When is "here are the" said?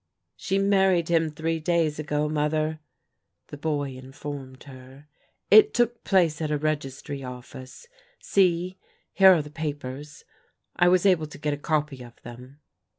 9.13-9.51